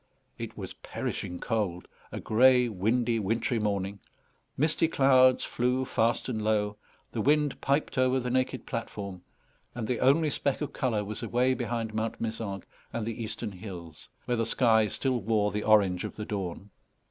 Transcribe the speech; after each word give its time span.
It 0.39 0.57
was 0.57 0.73
perishing 0.73 1.37
cold, 1.37 1.87
a 2.11 2.19
grey, 2.19 2.67
windy, 2.67 3.19
wintry 3.19 3.59
morning; 3.59 3.99
misty 4.57 4.87
clouds 4.87 5.43
flew 5.43 5.85
fast 5.85 6.27
and 6.27 6.41
low; 6.43 6.77
the 7.11 7.21
wind 7.21 7.61
piped 7.61 7.99
over 7.99 8.19
the 8.19 8.31
naked 8.31 8.65
platform; 8.65 9.21
and 9.75 9.87
the 9.87 9.99
only 9.99 10.31
speck 10.31 10.59
of 10.59 10.73
colour 10.73 11.05
was 11.05 11.21
away 11.21 11.53
behind 11.53 11.93
Mount 11.93 12.19
Mézenc 12.19 12.63
and 12.91 13.05
the 13.05 13.23
eastern 13.23 13.51
hills, 13.51 14.09
where 14.25 14.37
the 14.37 14.43
sky 14.47 14.87
still 14.87 15.21
wore 15.21 15.51
the 15.51 15.61
orange 15.61 16.03
of 16.03 16.15
the 16.15 16.25
dawn. 16.25 16.71